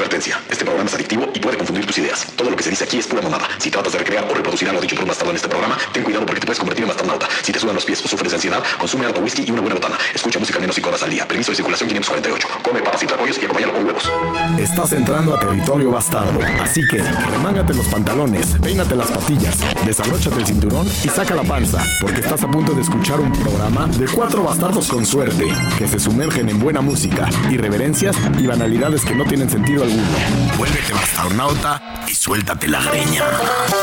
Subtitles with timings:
[0.00, 2.26] Advertencia, este programa es adictivo y puede confundir tus ideas.
[2.34, 3.46] Todo lo que se dice aquí es pura mamada.
[3.58, 6.02] Si tratas de recrear o reproducir algo dicho por un bastardo en este programa, ten
[6.04, 7.28] cuidado porque te puedes convertir en bastardauta.
[7.42, 9.74] Si te sudan los pies o sufres de ansiedad, consume algo whisky y una buena
[9.74, 9.98] botana.
[10.14, 11.28] Escucha música al menos 5 horas al día.
[11.28, 12.48] Permiso de circulación 548.
[12.62, 14.10] Come papas y tlacoyos y acompáñalo con huevos.
[14.58, 16.40] Estás entrando a territorio bastardo.
[16.62, 21.84] Así que, remángate los pantalones, peínate las patillas, desabróchate el cinturón y saca la panza,
[22.00, 25.44] porque estás a punto de escuchar un programa de cuatro bastardos con suerte,
[25.78, 30.56] que se sumergen en buena música, irreverencias y banalidades que no tienen sentido alguno.
[30.56, 33.24] Vuélvete bastardonauta y suéltate la greña.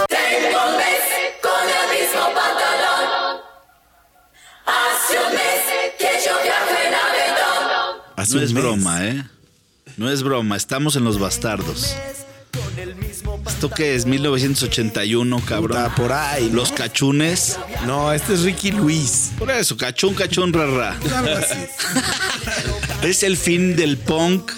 [0.07, 1.03] Tengo un mes
[1.41, 3.41] con el mismo pantalón.
[4.65, 5.62] Hace un mes
[5.98, 8.01] que yo viajo en avión.
[8.15, 8.63] Hace No es mes.
[8.63, 9.23] broma, ¿eh?
[9.98, 11.95] No es broma, estamos en los bastardos.
[13.48, 14.05] ¿Esto qué es?
[14.05, 15.77] 1981, cabrón.
[15.84, 16.48] Puta, por ahí.
[16.49, 16.57] ¿no?
[16.57, 17.57] Los cachunes.
[17.85, 19.31] No, este es Ricky Luis.
[19.39, 20.95] Por eso, cachún, cachún, rara.
[23.03, 24.51] Es el fin del punk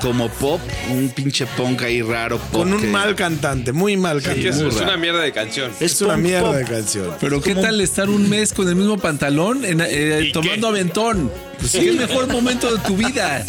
[0.00, 0.60] como pop.
[0.90, 2.38] Un pinche punk ahí raro.
[2.38, 4.48] pop Con un que- mal cantante, muy mal Sí, cantante.
[4.48, 4.86] es, muy es raro.
[4.86, 5.70] una mierda de canción.
[5.80, 6.54] Es una mierda pop.
[6.56, 7.14] de canción.
[7.20, 10.78] Pero qué tal estar un mes con el mismo pantalón en- eh, ¿Y tomando qué?
[10.78, 11.30] aventón.
[11.58, 13.44] Pues sí, el mejor momento de tu vida.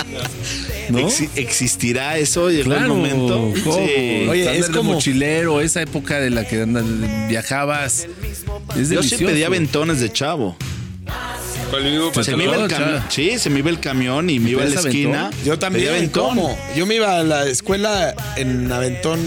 [0.89, 0.99] ¿No?
[0.99, 2.49] Exi- ¿Existirá eso?
[2.49, 2.81] ¿Llegó Claro.
[2.83, 3.53] el momento?
[4.30, 6.66] Oye, es como- mochilero, esa época de la que
[7.30, 8.08] viajabas.
[8.77, 10.55] Es Yo sí pedía aventones de chavo.
[11.73, 13.03] Con el mismo Pues Se me iba el camión.
[13.09, 15.19] Sí, se me iba el camión y me iba a la ¿Pedías esquina.
[15.25, 15.43] aventón?
[15.43, 16.09] Yo también.
[16.09, 16.55] ¿cómo?
[16.75, 19.19] Yo me iba a la escuela en Aventón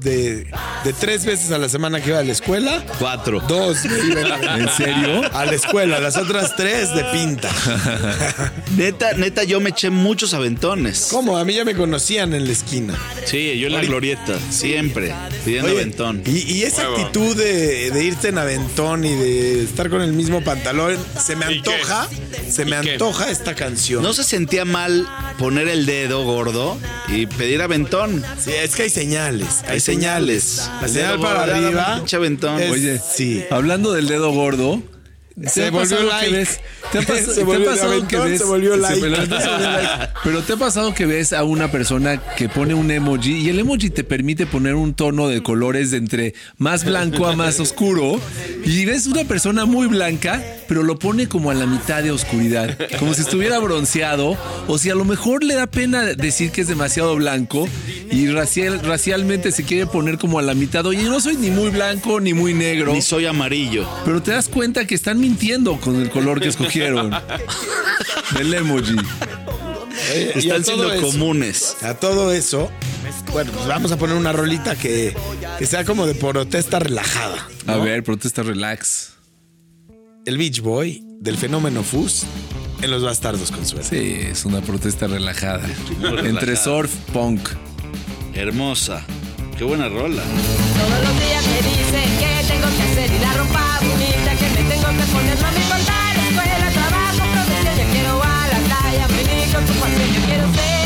[0.00, 0.46] de,
[0.84, 2.84] de tres veces a la semana que iba a la escuela.
[2.98, 3.40] Cuatro.
[3.48, 4.60] Dos me en Aventón.
[4.60, 5.30] ¿En serio?
[5.34, 7.50] A la escuela, las otras tres de pinta.
[8.76, 11.08] Neta, neta, yo me eché muchos aventones.
[11.10, 11.36] ¿Cómo?
[11.36, 12.94] A mí ya me conocían en la esquina.
[13.26, 15.12] Sí, yo en la glorieta, siempre,
[15.44, 16.22] pidiendo Oye, aventón.
[16.24, 16.96] Y, y esa Huevo.
[16.98, 21.52] actitud de, de irte en aventón y de estar con el mismo pantalón, se me
[21.52, 21.70] ¿Y qué?
[21.74, 22.08] antoja,
[22.48, 22.92] se me ¿Y qué?
[22.92, 24.02] antoja esta canción.
[24.02, 25.06] ¿No se sentía mal
[25.38, 26.78] poner el dedo gordo
[27.08, 28.24] y pedir aventón?
[28.42, 30.70] Sí, es que hay señales, hay, Hay señales.
[30.80, 32.02] La señal para arriba.
[32.16, 32.60] aventón.
[32.60, 33.44] es- Oye, sí.
[33.50, 34.82] Hablando del dedo gordo.
[35.40, 36.26] ¿Te Se volvió like.
[36.30, 36.60] que ves-
[36.92, 38.06] ¿Te ha, pas- Se volvió like.
[38.10, 39.00] pero, entonces se volvió like.
[40.24, 43.58] Pero te ha pasado que ves a una persona que pone un emoji y el
[43.58, 48.20] emoji te permite poner un tono de colores de entre más blanco a más oscuro
[48.64, 52.76] y ves una persona muy blanca, pero lo pone como a la mitad de oscuridad,
[52.98, 54.36] como si estuviera bronceado
[54.68, 57.66] o si a lo mejor le da pena decir que es demasiado blanco
[58.10, 60.84] y racial, racialmente se quiere poner como a la mitad.
[60.86, 62.92] Oye, yo no soy ni muy blanco ni muy negro.
[62.92, 63.88] Ni soy amarillo.
[64.04, 67.10] Pero te das cuenta que están mintiendo con el color que escogieron.
[68.36, 68.96] Del emoji.
[70.34, 71.76] Están siendo eso- comunes.
[71.82, 72.70] A todo eso,
[73.32, 75.14] bueno, pues vamos a poner una rolita que,
[75.58, 77.48] que sea como de protesta relajada.
[77.66, 79.10] A ver, protesta relax.
[80.26, 82.24] El Beach Boy del fenómeno Fuzz
[82.82, 83.88] en Los Bastardos con suerte.
[83.88, 85.66] Sí, es una protesta relajada.
[86.24, 87.48] Entre surf, punk.
[88.34, 89.04] Hermosa.
[89.58, 90.22] Qué buena rola.
[90.22, 94.19] Todos los días me dicen que tengo que hacer y la ropa bonita
[95.12, 97.76] No me importa la escuela, trabajo, profesión.
[97.78, 100.14] Yo quiero a la playa, venir con tu pasión.
[100.14, 100.79] Yo quiero ser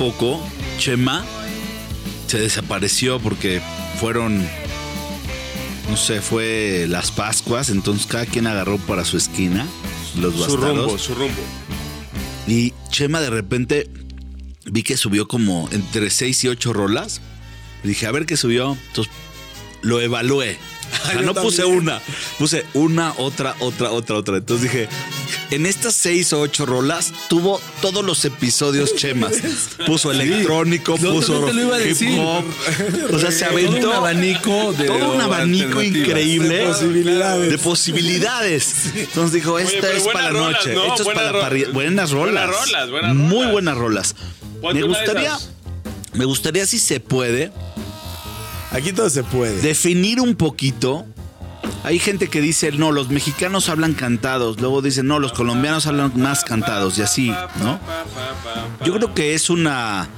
[0.00, 0.42] poco,
[0.78, 1.26] Chema
[2.26, 3.60] se desapareció porque
[4.00, 4.42] fueron,
[5.90, 9.66] no sé, fue las Pascuas, entonces cada quien agarró para su esquina,
[10.18, 11.42] los Su rumbo, su rumbo.
[12.46, 13.90] Y Chema de repente
[14.64, 17.20] vi que subió como entre 6 y 8 rolas.
[17.84, 18.78] Dije, a ver qué subió.
[18.88, 19.12] Entonces
[19.82, 20.56] lo evalué.
[20.90, 22.00] O sea, yo no puse una,
[22.36, 24.38] puse una, otra, otra, otra, otra.
[24.38, 24.88] Entonces dije,
[25.50, 29.32] en estas seis o ocho rolas tuvo todos los episodios chemas.
[29.86, 32.18] Puso electrónico, puso no te lo iba a hip decir.
[32.20, 32.44] hop.
[33.12, 37.50] O sea, se Todo aventó un abanico de todo un abanico increíble De posibilidades.
[37.50, 38.74] de posibilidades.
[38.96, 40.82] Entonces dijo, esta es para la noche, ¿no?
[40.86, 41.68] esto es Buenas para la parrilla.
[41.72, 42.46] Buenas rolas.
[42.46, 43.52] Buenas rolas, buenas Muy rolas.
[43.52, 44.14] buenas rolas.
[44.60, 45.38] Ponte Me gustaría,
[46.14, 47.50] me gustaría si se puede
[48.72, 49.60] Aquí todo se puede.
[49.62, 51.04] definir un poquito.
[51.82, 54.60] Hay gente que dice, no, los mexicanos hablan cantados.
[54.60, 57.80] Luego dicen, no, los colombianos hablan más cantados y así, ¿no?
[58.84, 60.08] Yo creo que es una...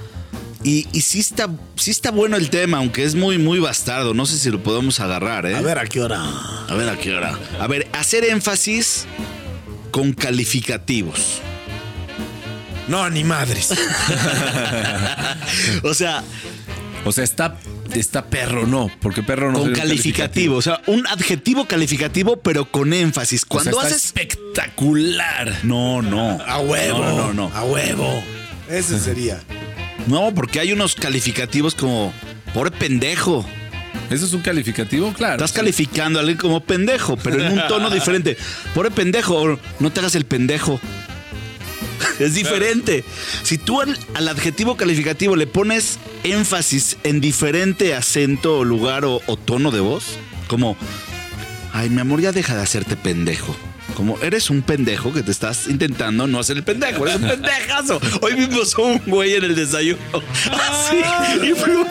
[0.64, 4.14] Y, y sí, está, sí está bueno el tema, aunque es muy, muy bastardo.
[4.14, 5.56] No sé si lo podemos agarrar, ¿eh?
[5.56, 6.22] A ver, ¿a qué hora?
[6.68, 7.36] A ver, ¿a qué hora?
[7.58, 9.06] A ver, hacer énfasis
[9.90, 11.40] con calificativos.
[12.88, 13.72] No, ni madres.
[15.82, 16.22] O sea,
[17.04, 17.56] O sea, está,
[18.00, 20.56] está perro, no, porque perro no con calificativo.
[20.56, 23.42] O sea, un adjetivo calificativo, pero con énfasis.
[23.42, 24.04] O sea, Cuando está haces...
[24.06, 25.58] espectacular.
[25.62, 26.40] No, no.
[26.46, 26.98] A huevo.
[26.98, 27.52] No, no, no.
[27.54, 28.22] A huevo.
[28.68, 29.40] Ese sería.
[30.06, 32.12] No, porque hay unos calificativos como
[32.54, 33.44] pobre pendejo.
[34.10, 35.12] ¿Eso es un calificativo?
[35.12, 35.34] Claro.
[35.34, 38.36] Estás calificando a alguien como pendejo, pero en un tono diferente.
[38.74, 40.80] Pobre pendejo, o no te hagas el pendejo.
[42.18, 43.04] Es diferente.
[43.42, 49.36] Si tú al, adjetivo calificativo le pones énfasis en diferente acento, o lugar o, o
[49.36, 50.18] tono de voz,
[50.48, 50.76] como,
[51.72, 53.56] ay, mi amor, ya deja de hacerte pendejo.
[53.94, 58.00] Como eres un pendejo que te estás intentando no hacer el pendejo, eres un pendejazo.
[58.20, 59.98] Hoy mismo un güey en el desayuno.
[60.50, 60.96] Así.
[61.42, 61.88] Y Pluma,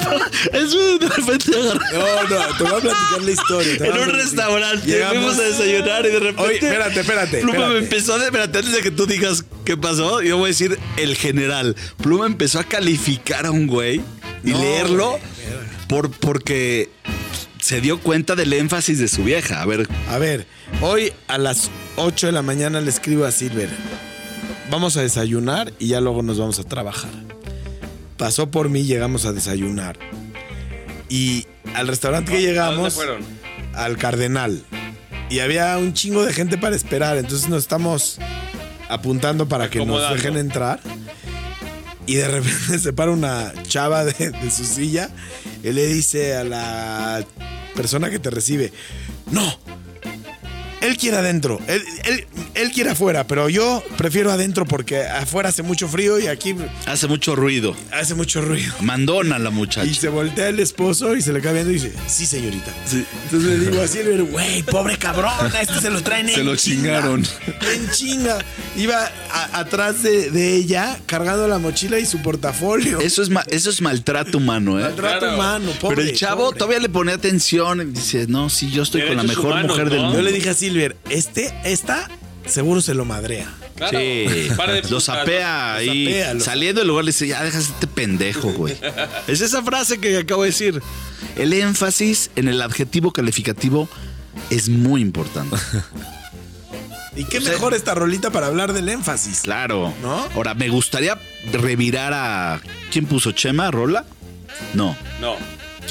[0.53, 1.51] eso de repente.
[1.51, 3.73] No, no, te voy a platicar la historia.
[3.75, 6.41] En un restaurante Llegamos- fuimos a desayunar y de repente.
[6.41, 8.23] Oye, espérate, espérate, Pluma me empezó a.
[8.25, 11.75] Espérate, antes de que tú digas qué pasó, yo voy a decir el general.
[12.01, 14.01] Pluma empezó a calificar a un güey
[14.43, 15.21] y No, leerlo güey,
[15.87, 16.89] por, porque
[17.59, 19.61] se dio cuenta del énfasis de su vieja.
[19.61, 20.47] A ver, A ver,
[20.81, 23.69] hoy a las 8 de la mañana le escribo a Silver.
[24.69, 27.11] Vamos a desayunar y ya luego nos vamos a trabajar.
[28.17, 29.97] Pasó por mí, llegamos a desayunar.
[31.09, 33.21] Y al restaurante que ¿A dónde llegamos, fueron?
[33.73, 34.63] al Cardenal.
[35.29, 37.17] Y había un chingo de gente para esperar.
[37.17, 38.17] Entonces nos estamos
[38.89, 40.15] apuntando para que nos Acomodando.
[40.15, 40.79] dejen entrar.
[42.05, 45.09] Y de repente se para una chava de, de su silla
[45.63, 47.23] y le dice a la
[47.75, 48.73] persona que te recibe,
[49.31, 49.57] no,
[50.81, 52.25] él quiere adentro, él, él,
[52.55, 56.55] él quiere afuera, pero yo prefiero adentro porque afuera hace mucho frío y aquí
[56.85, 57.75] hace mucho ruido.
[57.91, 58.73] hace mucho ruido.
[58.81, 59.85] Mandona la Y mucha.
[59.93, 62.71] se voltea el esposo y se le cae viendo y dice, sí, señorita.
[63.25, 66.45] Entonces le digo a Silver, güey, pobre cabrón, a este se lo traen Se en
[66.45, 67.25] lo chinga, chingaron.
[67.73, 68.39] En chinga.
[68.77, 72.99] Iba a- atrás de, de ella cargando la mochila y su portafolio.
[73.01, 74.83] Eso es, ma- eso es maltrato humano, ¿eh?
[74.83, 75.35] Maltrato Claro.
[75.35, 75.95] humano, pobre.
[75.97, 76.57] Pero el chavo pobre.
[76.59, 79.89] todavía le pone atención y dice, no, sí, yo estoy con la mejor humanos, mujer
[79.89, 80.15] del mundo.
[80.17, 82.09] Yo le dije a Silver, este, esta,
[82.45, 83.51] seguro se lo madrea.
[83.75, 83.97] Claro.
[83.97, 85.79] Sí, Para de lo sapea
[86.33, 88.77] lo- Saliendo del lugar le dice, ya dejas este pendejo, güey.
[89.27, 90.81] es esa frase que acabo de decir.
[91.35, 93.89] El énfasis en el adjetivo calificativo
[94.49, 95.55] es muy importante.
[97.13, 99.41] Y qué sea- mejor esta rolita para hablar del énfasis.
[99.41, 99.93] Claro.
[100.01, 100.25] ¿No?
[100.33, 101.19] Ahora, me gustaría
[101.51, 102.61] revirar a.
[102.89, 103.69] ¿Quién puso Chema?
[103.69, 104.05] ¿Rola?
[104.73, 104.95] No.
[105.19, 105.35] No.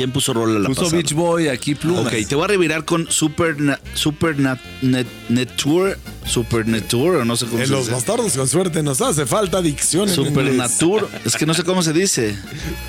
[0.00, 0.96] ¿Quién puso Rola la Puso pasada?
[0.96, 2.06] Beach Boy aquí plumas.
[2.06, 5.98] Ok, te voy a revirar con Super, Na- Super Nat- Net, Net Tour.
[6.24, 7.92] Super Net Tour, o no sé cómo En se los dice.
[7.92, 10.08] bastardos con suerte nos hace falta dicción.
[10.08, 12.34] Supernatur, es que no sé cómo se dice.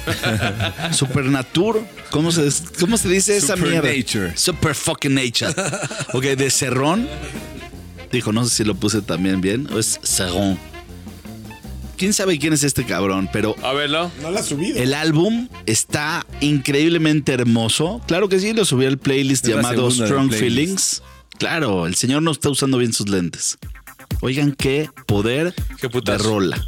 [0.91, 2.47] Supernatur, ¿cómo se,
[2.79, 3.89] cómo se dice esa mierda?
[3.89, 4.37] Supernature.
[4.37, 5.53] Super fucking nature.
[6.13, 7.07] Ok, de Cerrón.
[8.11, 9.67] Dijo, no sé si lo puse también bien.
[9.73, 10.57] O es Cerrón.
[12.01, 13.29] ¿Quién sabe quién es este cabrón?
[13.31, 14.09] Pero A verlo.
[14.23, 14.81] No la ha subido.
[14.81, 18.01] el álbum está increíblemente hermoso.
[18.07, 20.39] Claro que sí, lo subí al playlist Es llamado Strong playlist.
[20.39, 21.03] Feelings.
[21.37, 23.59] Claro, el señor no está usando bien sus lentes.
[24.21, 26.65] Oigan qué poder Qué de rola.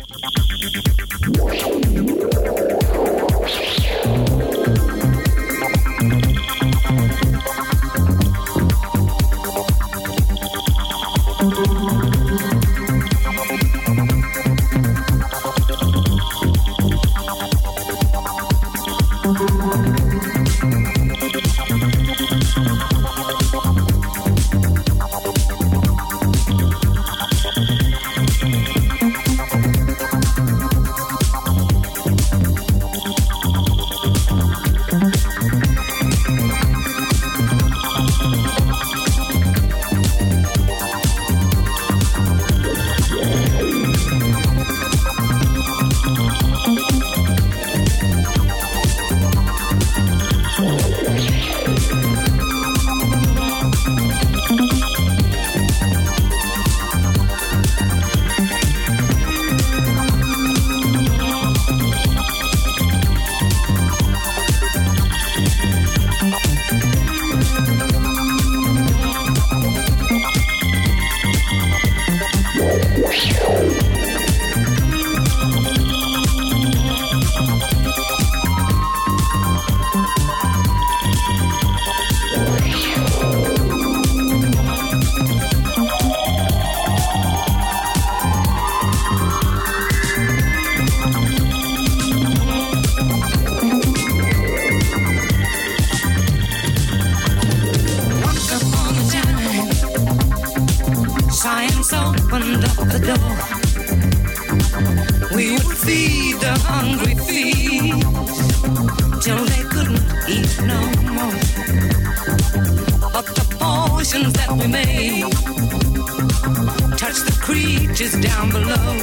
[118.53, 118.93] Below,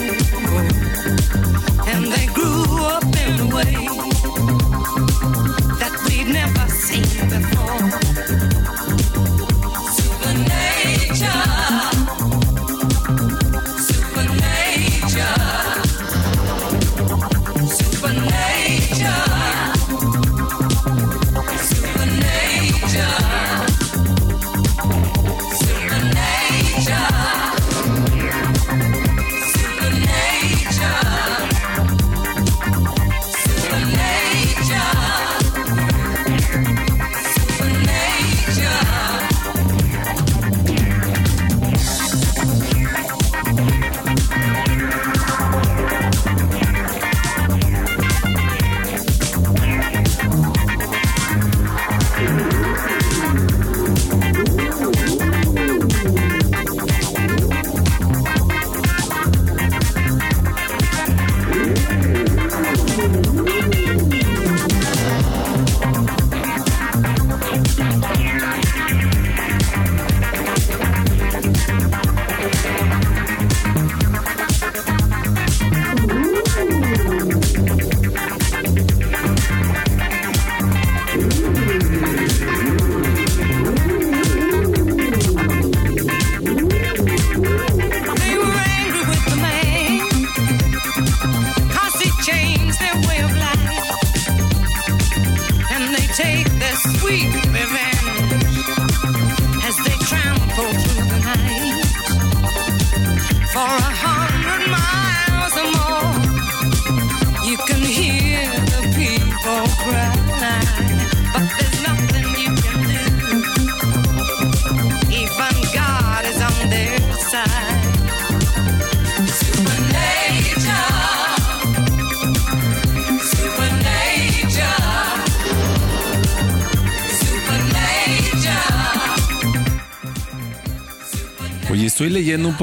[1.88, 3.79] and they grew up in a way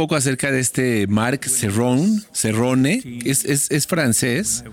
[0.07, 4.63] poco acerca de este Marc Serron, Serrone, es, es, es francés.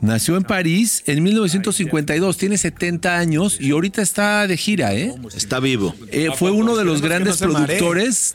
[0.00, 5.14] Nació en París en 1952, tiene 70 años y ahorita está de gira, ¿eh?
[5.36, 5.94] Está vivo.
[6.10, 8.34] Eh, fue uno de los grandes productores.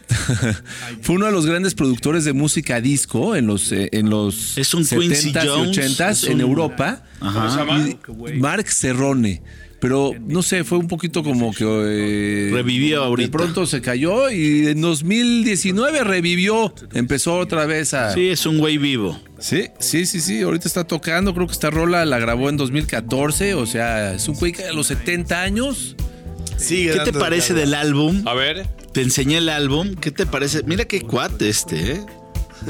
[1.01, 4.73] fue uno de los grandes productores de música disco en los eh, en los Es
[4.73, 7.03] un Quincy 70s y Jones, 80s es en Europa.
[7.21, 9.41] Y- Marc Serrone.
[9.83, 13.27] Pero no sé, fue un poquito como que eh, Revivió ahorita.
[13.27, 18.59] De pronto se cayó y en 2019 revivió, empezó otra vez a Sí, es un
[18.59, 19.19] güey vivo.
[19.39, 23.55] Sí, sí, sí, sí, ahorita está tocando, creo que esta rola la grabó en 2014,
[23.55, 25.97] o sea, es un güey que a los 70 años
[26.55, 28.25] Sigue ¿Qué te parece de del álbum?
[28.25, 28.65] A ver.
[28.93, 29.95] Te enseñé el álbum.
[29.95, 30.63] ¿Qué te parece?
[30.63, 32.05] Mira qué cuate este, ¿eh?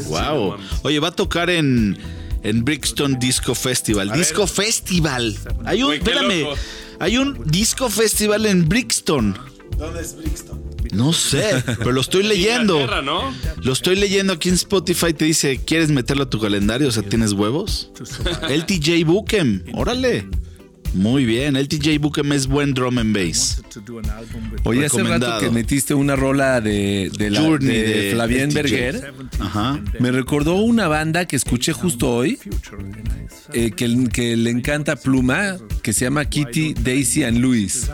[0.08, 0.55] Wow.
[0.82, 1.96] Oye, va a tocar en,
[2.41, 4.12] en Brixton Disco Festival.
[4.13, 5.38] Disco Festival.
[5.65, 6.55] Hay un, espérame, loco.
[7.03, 9.38] Hay un disco festival en Brixton.
[9.77, 10.63] ¿Dónde es Brixton?
[10.93, 12.79] No sé, pero lo estoy leyendo.
[12.79, 13.33] Inglaterra, ¿no?
[13.62, 15.13] Lo estoy leyendo aquí en Spotify.
[15.13, 16.88] Te dice, ¿quieres meterlo a tu calendario?
[16.88, 17.91] O sea, ¿tienes huevos?
[18.50, 19.65] El TJ Bookem.
[19.74, 20.29] Órale.
[20.93, 21.55] Muy bien.
[21.55, 23.62] El TJ Bookem es buen drum and bass.
[24.63, 28.53] Oye, hace rato que metiste una rola de, de, la, Journey de de Flavien.
[28.53, 29.13] Berger.
[29.39, 29.81] Ajá.
[30.00, 32.38] Me recordó una banda que escuché justo hoy,
[33.53, 37.89] eh, que, que le encanta Pluma, que se llama Kitty, Daisy and Luis.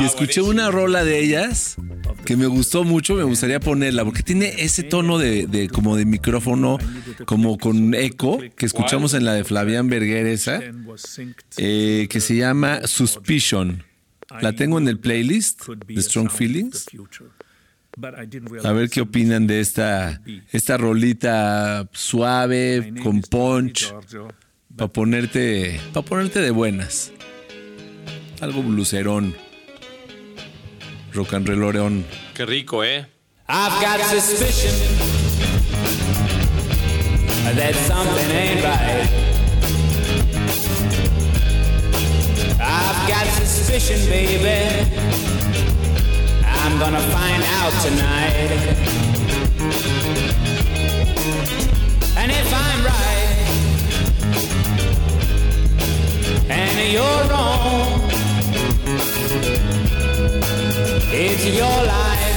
[0.00, 1.76] Y escuché una rola de ellas
[2.24, 6.04] que me gustó mucho, me gustaría ponerla, porque tiene ese tono de, de- como de
[6.04, 6.78] micrófono,
[7.24, 10.60] como con eco, que escuchamos en la de Flavian Berger esa,
[11.56, 13.84] eh, que se llama Suspicion.
[14.40, 16.86] La tengo en el playlist de Strong Feelings.
[18.64, 20.20] A ver qué opinan de esta,
[20.52, 23.92] esta rolita suave, con punch,
[24.76, 27.12] para ponerte, para ponerte de buenas.
[28.40, 29.34] Algo blucerón.
[31.12, 32.04] Rock and rollorón.
[32.34, 33.06] Qué rico, ¿eh?
[33.48, 34.72] I've got suspicion
[37.56, 39.29] that something ain't right.
[43.62, 44.90] Suspicion, baby.
[46.44, 48.50] I'm gonna find out tonight.
[52.16, 53.38] And if I'm right,
[56.48, 58.00] and you're wrong,
[61.12, 62.30] it's your life.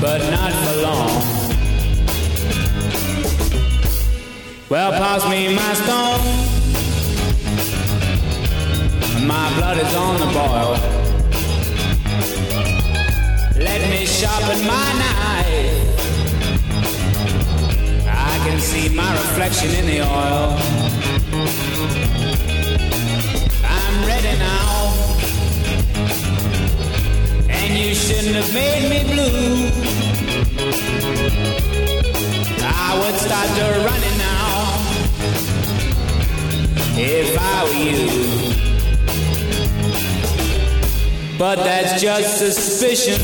[0.00, 1.22] but not for long.
[4.68, 6.51] Well, pass me my stone.
[9.26, 10.76] My blood is on the boil.
[13.56, 15.92] Let me sharpen my knife.
[18.08, 20.58] I can see my reflection in the oil.
[23.64, 24.92] I'm ready now.
[27.48, 29.70] And you shouldn't have made me blue.
[32.64, 34.82] I would start to running now.
[36.98, 38.51] If I were you.
[41.42, 43.20] But that's just suspicion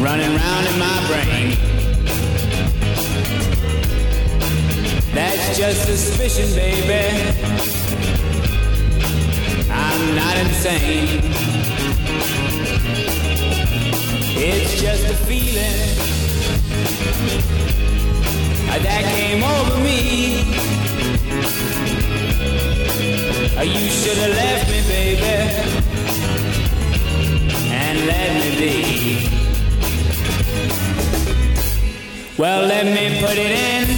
[0.00, 1.56] running round in my brain.
[5.12, 7.18] That's just suspicion, baby.
[9.68, 11.20] I'm not insane.
[14.36, 15.78] It's just a feeling
[18.84, 20.58] that came over me.
[23.00, 25.22] Oh, you should have left me, baby,
[27.70, 28.74] and let me be.
[32.36, 33.88] Well, let me put it in.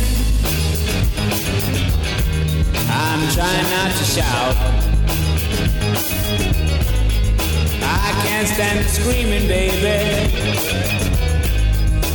[2.91, 4.57] I'm trying not to shout.
[7.83, 10.29] I can't stand screaming, baby,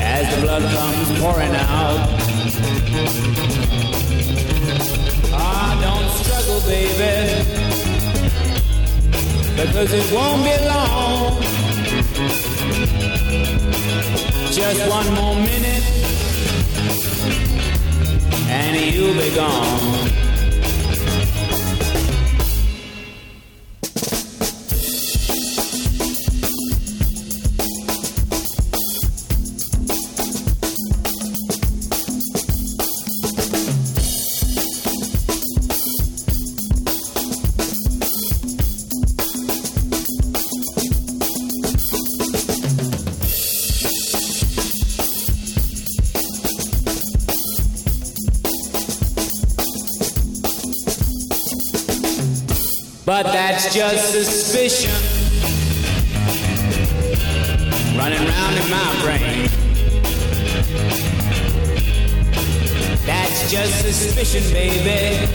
[0.02, 2.26] as the blood comes pouring out.
[6.64, 7.44] Baby,
[9.58, 11.42] because it won't be long.
[14.52, 15.84] Just one more minute,
[18.48, 20.15] and you'll be gone.
[53.16, 54.92] But that's just suspicion
[57.98, 59.48] running round in my brain.
[63.06, 65.32] That's just suspicion, baby.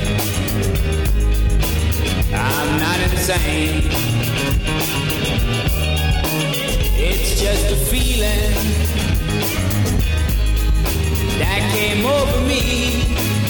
[2.34, 3.88] I'm not insane.
[6.98, 8.52] It's just a feeling
[11.38, 13.49] that came over me.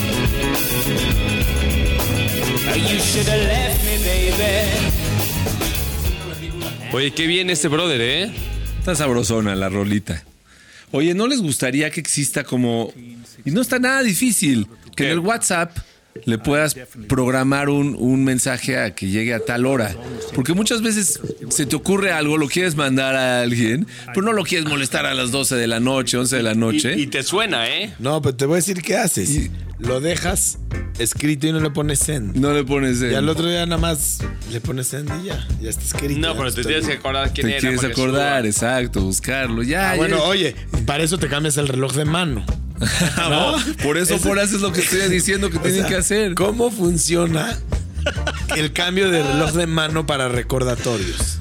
[6.93, 8.31] Oye, qué bien este brother, ¿eh?
[8.79, 10.25] Está sabrosona la rolita.
[10.93, 12.93] Oye, ¿no les gustaría que exista como...
[13.45, 15.77] Y no está nada difícil, que en el WhatsApp
[16.27, 16.77] le puedas
[17.09, 19.95] programar un, un mensaje a que llegue a tal hora.
[20.35, 24.43] Porque muchas veces se te ocurre algo, lo quieres mandar a alguien, pero no lo
[24.45, 26.95] quieres molestar a las 12 de la noche, 11 de la noche.
[26.97, 27.95] Y, y te suena, ¿eh?
[27.99, 29.51] No, pero te voy a decir qué haces.
[29.81, 30.59] Lo dejas
[30.99, 32.37] escrito y no le pones send.
[32.37, 33.01] no le pones...
[33.01, 34.19] Y el- al otro día nada más
[34.53, 35.47] le pones send y ya.
[35.61, 36.21] Ya está escrito.
[36.21, 37.61] No, pero te tienes que acordar quién Te era.
[37.61, 38.49] quieres porque acordar, suba.
[38.49, 39.63] exacto, buscarlo.
[39.63, 39.97] Ya, Ah, ya.
[39.97, 40.55] bueno, oye,
[40.87, 42.45] para eso te cambias el reloj de mano.
[43.19, 45.97] No, por eso Ese- por haces lo que estoy diciendo que O tienen sea, que
[45.97, 46.35] hacer.
[46.35, 47.57] ¿Cómo funciona
[48.57, 51.39] el cambio de reloj de mano para recordatorios?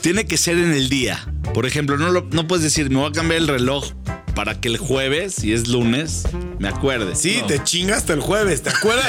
[0.00, 1.26] Tiene que ser en el día.
[1.54, 3.92] Por ejemplo, no, lo- no puedes decir, me voy a cambiar el reloj
[4.36, 6.22] para que el jueves, si es lunes,
[6.60, 7.16] me acuerde.
[7.16, 7.46] Sí, No.
[7.46, 9.06] te chingas hasta el jueves, ¿te acuerdas?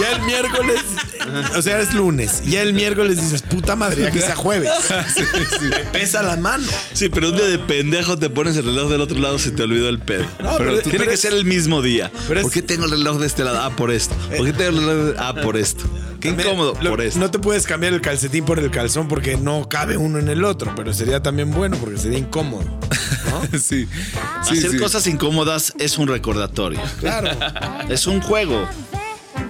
[0.00, 0.80] ya el miércoles,
[1.56, 2.42] o sea, es lunes.
[2.46, 4.70] Ya el miércoles dices, puta madre, ya que sea jueves.
[5.92, 6.64] Pesa la mano.
[6.92, 9.62] Sí, pero un día de pendejo te pones el reloj del otro lado, se te
[9.64, 10.24] olvidó el pedo.
[10.42, 12.10] No, pero pero- tiene pero que es- ser el mismo día.
[12.28, 13.60] pero es- ¿Por qué tengo el reloj de este lado?
[13.60, 14.14] Ah, por esto.
[14.36, 15.14] ¿Por qué tengo el reloj de...
[15.18, 15.84] Ah, por esto.
[16.20, 16.74] Qué incómodo.
[16.80, 17.18] Lo- por esto.
[17.20, 20.44] No te puedes cambiar el calcetín por el calzón porque no cabe uno en el
[20.44, 22.64] otro, pero sería también bueno porque sería incómodo.
[23.40, 23.48] ¿No?
[23.58, 23.86] Sí.
[23.86, 23.88] sí,
[24.58, 24.78] Hacer sí.
[24.78, 26.80] cosas incómodas es un recordatorio.
[27.00, 27.30] Claro.
[27.88, 28.66] Es un juego.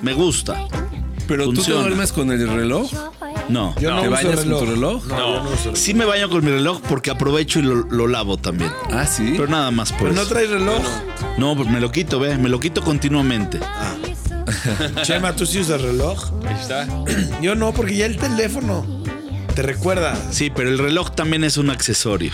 [0.03, 0.66] Me gusta.
[1.27, 1.81] Pero tú te Funciona.
[1.83, 2.90] duermes con el reloj.
[3.51, 3.74] No.
[3.81, 4.59] Yo no, ¿Te uso bañas reloj.
[4.61, 5.07] con tu reloj?
[5.09, 5.77] No, yo no uso reloj.
[5.77, 8.72] Sí me baño con mi reloj porque aprovecho y lo, lo lavo también.
[8.90, 9.33] Ah, sí.
[9.33, 10.83] Pero nada más por Pero no traes reloj.
[11.37, 12.38] No, pues me lo quito, ve.
[12.38, 13.61] Me lo quito continuamente.
[15.03, 16.31] Chema, ¿tú sí usas reloj?
[16.46, 16.87] Ahí está.
[17.42, 18.97] Yo no, porque ya el teléfono
[19.59, 20.16] te recuerda.
[20.31, 22.31] Sí, pero el reloj también es un accesorio.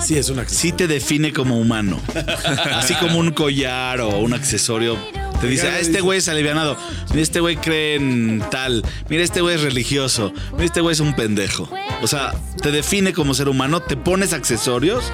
[0.00, 2.00] Sí, es una Sí te define como humano.
[2.74, 4.96] Así como un collar o un accesorio
[5.42, 6.78] Te dice, ah, este güey es alivianado.
[7.10, 8.82] Mira, este güey cree en tal.
[9.10, 10.32] Mira, este güey es religioso.
[10.52, 11.68] Mira, este güey es un pendejo.
[12.00, 12.32] O sea,
[12.62, 15.04] te define como ser humano, te pones accesorios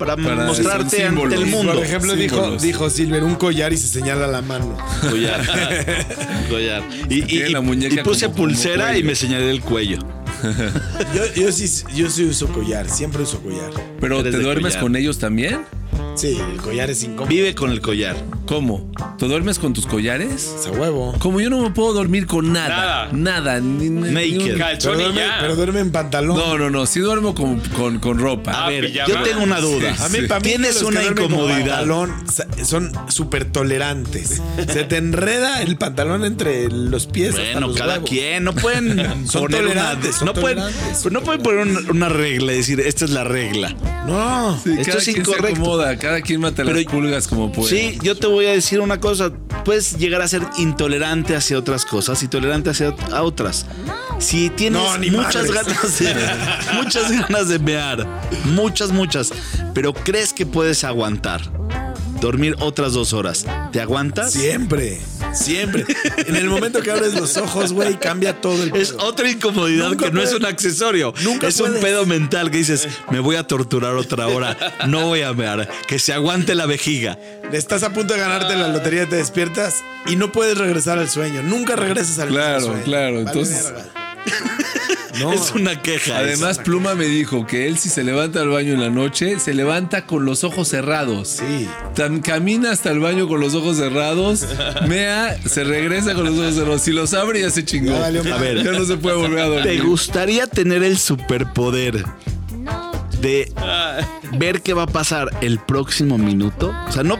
[0.00, 1.74] para, Para- mostrarte ante el mundo.
[1.74, 2.62] Por ejemplo, dijo, símbolos.
[2.62, 4.76] dijo Silver, un collar y se señala la mano.
[5.08, 5.46] Collar.
[6.50, 6.82] Collar.
[7.08, 10.00] Y, y- la y- puse como- como pulsera y me señalé el cuello.
[11.14, 13.70] Yo, yo sí, yo sí uso collar, siempre uso collar.
[14.00, 14.82] Pero ¿te duermes collar.
[14.82, 15.60] con ellos también?
[16.14, 17.26] Sí, el collar es incómodo.
[17.26, 18.16] Vive con el collar.
[18.46, 18.90] ¿Cómo?
[19.18, 20.54] ¿Te duermes con tus collares?
[20.60, 21.14] Es a huevo.
[21.18, 22.68] Como yo no me puedo dormir con nada.
[22.68, 23.08] Nada.
[23.12, 23.60] Nada.
[23.60, 24.30] ni- ni- Naked.
[24.36, 25.36] ni un- Pero y duerme, ya.
[25.40, 26.36] pero duerme en pantalón.
[26.36, 26.84] No, no, no.
[26.86, 28.52] Sí duermo con, con, con ropa.
[28.52, 29.08] A Ah, ver, pijama.
[29.08, 29.94] yo tengo una duda.
[29.98, 31.58] A mí, para mí Tienes una incomodidad.
[31.86, 32.12] pantalón
[32.64, 34.42] son súper tolerantes.
[34.70, 37.30] Se te enreda el pantalón entre los pies.
[37.30, 38.10] hasta Bueno, los cada huevos.
[38.10, 38.44] quien.
[38.44, 40.58] No pueden Son poner una, tolerantes, no pueden,
[41.10, 43.74] no pueden poner una, una regla y decir, esta es la regla.
[44.06, 44.58] No.
[44.62, 45.60] Sí, esto cada es quien se incorrecto.
[45.60, 47.70] acomoda, cada quien mata las pulgas como puede.
[47.70, 49.30] Sí, yo te voy a decir una cosa.
[49.64, 53.66] Puedes llegar a ser intolerante hacia otras cosas y tolerante hacia a otras.
[54.18, 56.14] Si tienes No, muchas ganas de
[56.74, 58.06] muchas ganas de mear,
[58.44, 59.32] muchas, muchas,
[59.74, 61.42] pero crees que puedes aguantar
[62.24, 64.32] dormir otras dos horas, ¿te aguantas?
[64.32, 64.98] Siempre.
[65.34, 65.84] Siempre.
[66.26, 69.04] En el momento que abres los ojos, güey, cambia todo el Es pedo.
[69.04, 71.12] otra incomodidad Nunca que no es un accesorio.
[71.22, 74.56] Nunca es un pedo mental que dices, me voy a torturar otra hora,
[74.88, 77.18] no voy a mear, que se aguante la vejiga.
[77.52, 81.42] Estás a punto de ganarte la lotería, te despiertas y no puedes regresar al sueño.
[81.42, 82.82] Nunca regresas al Claro, sueño.
[82.84, 83.72] claro, Vale entonces-.
[85.20, 85.32] No.
[85.32, 86.18] Es una queja.
[86.18, 89.54] Además, Pluma me dijo que él si se levanta al baño en la noche, se
[89.54, 91.40] levanta con los ojos cerrados.
[91.40, 91.68] Sí.
[92.22, 94.46] Camina hasta el baño con los ojos cerrados,
[94.88, 96.82] mea, se regresa con los ojos cerrados.
[96.82, 97.90] Si los abre ya se chingó.
[97.92, 98.62] Ya A ver.
[98.64, 99.82] ya no se puede volver a ¿Te dormir.
[99.84, 102.04] gustaría tener el superpoder
[103.20, 103.52] de
[104.38, 106.72] ver qué va a pasar el próximo minuto?
[106.88, 107.18] O sea, no,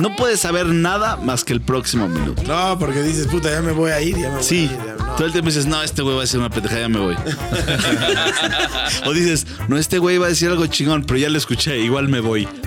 [0.00, 2.42] no puedes saber nada más que el próximo minuto.
[2.46, 4.78] No, porque dices, puta, ya me voy a ir, ya me voy Sí, a ir.
[4.98, 5.04] no.
[5.16, 7.16] todo el tiempo dices, no, este güey va a decir una pendejada, ya me voy.
[9.06, 12.08] o dices, no, este güey va a decir algo chingón, pero ya lo escuché, igual
[12.08, 12.48] me voy.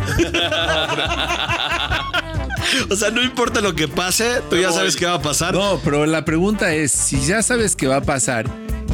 [2.90, 5.54] o sea, no importa lo que pase, tú ya sabes qué va a pasar.
[5.54, 8.46] No, pero la pregunta es, si ya sabes qué va a pasar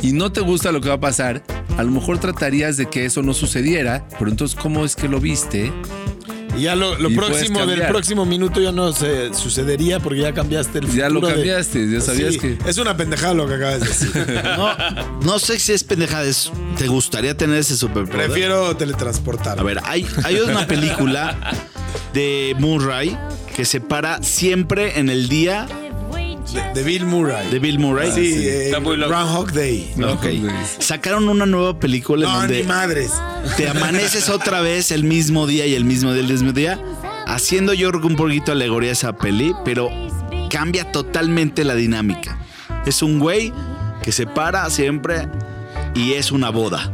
[0.01, 1.43] y no te gusta lo que va a pasar,
[1.77, 5.19] a lo mejor tratarías de que eso no sucediera, pero entonces, ¿cómo es que lo
[5.19, 5.71] viste?
[6.57, 10.19] Y ya lo, lo Y puedes próximo del próximo minuto ya no se sucedería porque
[10.21, 13.47] ya cambiaste el Ya lo de- cambiaste, ya sabías Sí, que- Es una pendejada lo
[13.47, 14.43] que acabas de decir.
[14.57, 14.75] No,
[15.21, 18.25] no sé si es pendejada, es- ¿te gustaría tener ese superpoder?
[18.27, 19.59] Prefiero teletransportar.
[19.59, 21.37] A ver, hay, hay una película
[22.13, 23.17] de Murray
[23.55, 25.67] que se para siempre en el día
[26.53, 27.49] De, de Bill Murray.
[27.49, 28.11] de Bill Murray.
[28.11, 29.11] sí, eh, Está muy loco.
[29.11, 29.91] Groundhog Day.
[30.03, 30.25] Ok.
[30.79, 33.11] Sacaron una nueva película en No, donde ni madres.
[33.57, 36.79] te amaneces otra vez el mismo día y el mismo día, el mismo día,
[37.27, 39.89] haciendo yo un poquito alegoría a esa peli, pero
[40.49, 42.37] cambia totalmente la dinámica.
[42.85, 43.53] Es un güey
[44.01, 45.27] que se para siempre
[45.95, 46.91] y es una boda.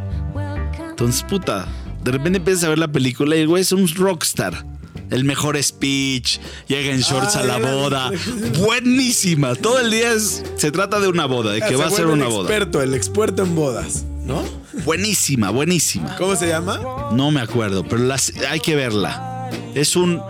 [0.89, 1.65] Entonces, puta,
[2.03, 4.65] de repente empiezas a ver la película y el güey es un rockstar.
[5.11, 8.11] El mejor speech, llega en shorts Ah, a la boda.
[8.59, 9.55] Buenísima.
[9.55, 12.07] Todo el día es- se trata de una boda, de que Se va a ser
[12.07, 12.49] una el boda.
[12.49, 14.43] experto, el experto en bodas, ¿no?
[14.83, 16.15] Buenísima, buenísima.
[16.17, 16.79] ¿Cómo se llama?
[17.13, 19.49] No me acuerdo, pero las, hay que verla.
[19.73, 20.21] Es un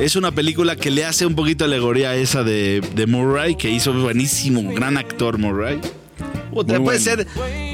[0.00, 3.70] es una película que le hace un poquito alegoría a esa de, de Murray, que
[3.70, 5.80] hizo buenísimo, gran actor Murray.
[6.54, 6.98] Muy puede bueno.
[7.00, 7.26] ser,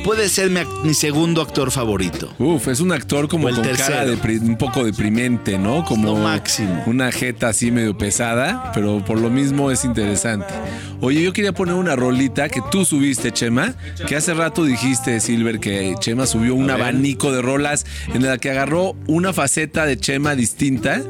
[0.04, 0.50] puede ser
[0.84, 2.32] mi, segundo actor favorito.
[2.38, 3.88] Uf, es un actor como el con tercero.
[3.88, 5.84] cara depri- un poco deprimente, ¿no?
[5.84, 6.82] Como Lo máximo.
[6.86, 10.52] una jeta así medio pesada, pero por lo mismo es interesante.
[11.00, 13.74] Oye, yo quería poner una rolita que tú subiste, Chema,
[14.06, 18.50] que hace rato dijiste, Silver, que Chema subió un abanico de rolas en la que
[18.50, 21.02] agarró una faceta de Chema distinta.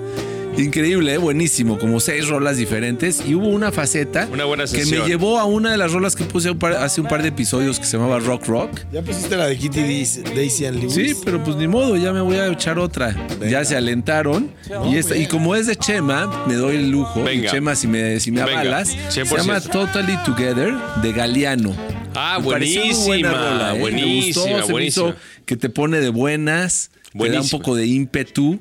[0.59, 1.19] Increíble, ¿eh?
[1.19, 5.45] buenísimo, como seis rolas diferentes y hubo una faceta Una buena que me llevó a
[5.45, 7.97] una de las rolas que puse un par- hace un par de episodios que se
[7.97, 8.81] llamaba Rock Rock.
[8.93, 10.93] Ya pusiste la de Kitty Daisy, Daisy and Lewis.
[10.95, 13.17] Sí, pero pues ni modo, ya me voy a echar otra.
[13.49, 14.51] Ya se alentaron.
[14.91, 17.23] y, esta- y como es de Chema, me doy el lujo.
[17.23, 17.49] Venga.
[17.49, 19.13] Y Chema, si me, si me avalas, 100%.
[19.13, 21.75] se llama Totally Together de Galeano.
[22.15, 23.75] Ah, Me buena buenísima, rola, ¿eh?
[23.75, 25.09] Me buenísima, gustó, se me buenísima.
[25.11, 27.59] hizo que te pone de buenas, te da un Buenísima.
[27.59, 28.61] poco de ímpetu,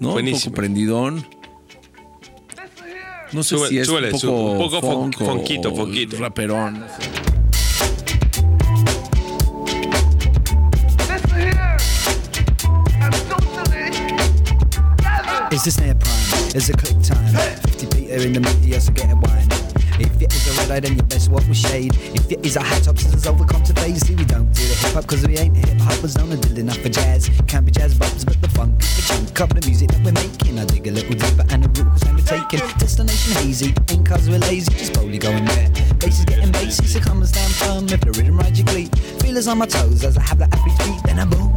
[0.00, 0.08] ¿no?
[0.08, 0.50] Un Buenísima.
[0.52, 1.26] poco prendidón.
[3.32, 6.16] No sé Sube- si es súbele, un poco, un poco funk o- fonquito, fonquito.
[6.18, 6.84] Raperón.
[15.50, 16.56] Is this air prime?
[16.56, 17.32] Is it click time?
[17.32, 19.47] 50 Peter in the media, so get a wine.
[20.68, 21.94] If it is a red eye, then you best walk with shade.
[22.14, 24.06] If it is a high top, scissors overcome to phase.
[24.06, 26.78] See, we don't do the hip hop cause we ain't hip hoppers, don't do enough
[26.78, 27.30] for jazz.
[27.46, 30.12] Can't be jazz bobs, but the funk is the chunk of the music that we're
[30.12, 30.58] making.
[30.58, 32.60] I dig a little deeper and the root cause we're taking.
[32.78, 35.70] Destination hazy, ain't cause we're lazy, just boldly going there.
[35.98, 38.90] Bass is getting bassy, so come and stand firm if the rhythm rides your glee.
[39.20, 41.56] Feelers on my toes as I have the athlete's beat, then I boom.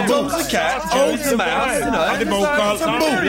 [0.08, 0.90] Tom's the cat.
[0.90, 1.78] Jerry's the mouse.
[1.78, 2.76] You know.
[2.78, 3.28] Tom and Jerry.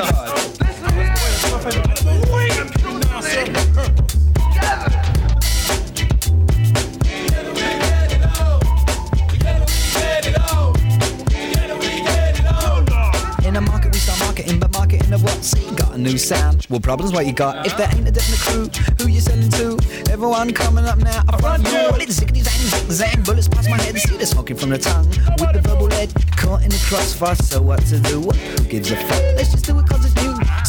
[13.46, 15.44] In the market, we start marketing, but marketing of what?
[15.44, 16.66] See, got a new sound.
[16.70, 17.66] Well, problems what you got.
[17.66, 19.87] If there ain't a definite crew, who you selling to?
[20.18, 21.22] Everyone coming up now.
[21.30, 21.64] I front.
[21.66, 23.24] Well, it's ziggity zang, zang.
[23.24, 23.96] Bullets past my head.
[24.00, 25.08] See the smoking from the tongue.
[25.08, 27.36] With the verbal lead, caught in the crossfire.
[27.36, 28.22] So what to do?
[28.22, 29.22] Who gives a fuck?
[29.38, 30.27] Let's just do it cause it's new.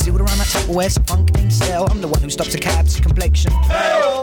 [0.09, 1.87] See what around that Tupperware, so funk ain't sell.
[1.91, 3.53] I'm the one who stops a cab's complexion.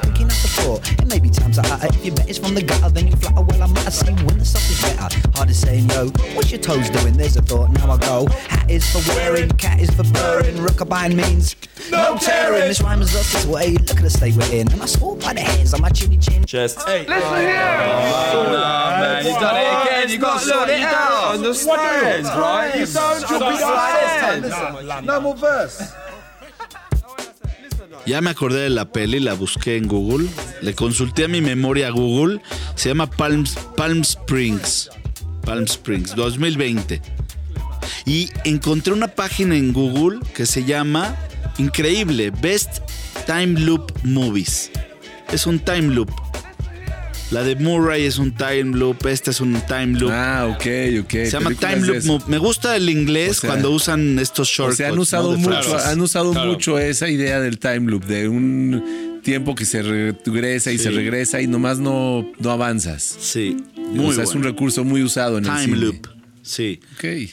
[0.01, 1.89] Picking up the floor, it may be times I utter.
[1.89, 3.43] If you bet it's from the gutter, then you flutter.
[3.43, 5.29] Well, I might have seen when the stuff is better.
[5.35, 7.15] Hard as saying, yo, what's your toes doing?
[7.15, 8.25] There's a thought, now I go.
[8.25, 10.55] Hat is for wearing, cat is for purring.
[10.55, 11.55] Rookabine means
[11.91, 12.61] no tearing.
[12.61, 13.73] This rhyme has lost its way.
[13.73, 14.71] Look at the state we're in.
[14.71, 16.45] And I swore by the hairs on my chinny chin.
[16.45, 16.81] Chest.
[16.81, 17.05] Hey.
[17.05, 17.61] Listen here.
[18.33, 19.23] Oh, man.
[19.23, 20.09] You've done it again.
[20.09, 21.35] You've got to sort it out.
[21.35, 22.73] Understand, right?
[22.75, 25.05] You don't understand.
[25.05, 25.74] No more verse.
[28.05, 30.27] Ya me acordé de la peli, la busqué en Google.
[30.61, 32.39] Le consulté a mi memoria a Google.
[32.75, 34.89] Se llama Palm, Palm Springs.
[35.43, 37.01] Palm Springs, 2020.
[38.05, 41.15] Y encontré una página en Google que se llama
[41.57, 42.79] Increíble, Best
[43.25, 44.71] Time Loop Movies.
[45.31, 46.24] Es un time loop.
[47.35, 50.09] La de Murray es un time loop, esta es un time loop.
[50.09, 50.65] Ah, ok,
[51.01, 51.09] ok.
[51.11, 52.23] se llama time loop.
[52.29, 54.77] Me gusta el inglés O sea, cuando usan estos O shortcuts.
[54.77, 55.85] sea, han usado mucho, frases.
[55.87, 56.53] han usado Claro.
[56.53, 60.85] mucho esa idea del time loop, de un tiempo que se regresa y Sí.
[60.85, 63.03] se regresa y nomás no, no avanzas.
[63.19, 64.51] Sí, o muy sea, es un bueno.
[64.53, 66.07] recurso muy usado en el Time loop.
[66.41, 66.79] Sí.
[66.95, 67.31] Ok.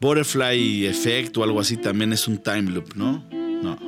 [0.00, 3.24] Butterfly Effect o algo así también es un time loop, ¿no?
[3.62, 3.78] No.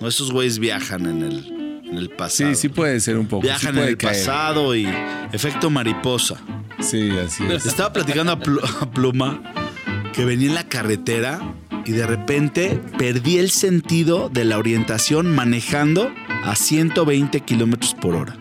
[0.00, 1.53] No, esos güeyes viajan en el,
[1.94, 2.50] en el pasado.
[2.50, 3.42] Sí, sí puede ser un poco.
[3.42, 4.12] sí Viajan en el caer.
[4.18, 4.86] pasado y
[5.32, 6.36] efecto mariposa.
[6.80, 7.66] Sí, así es.
[7.66, 9.40] Estaba platicando a, Plu- a Pluma
[10.12, 11.40] que venía en la carretera
[11.86, 16.12] y de repente perdí el sentido de la orientación manejando
[16.44, 18.36] a 120 kilómetros por hora.